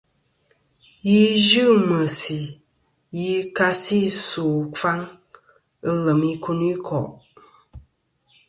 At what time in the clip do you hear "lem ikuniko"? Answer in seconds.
6.03-7.07